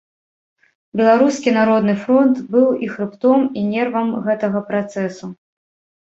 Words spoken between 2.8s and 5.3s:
і хрыбтом, і нервам гэтага працэсу.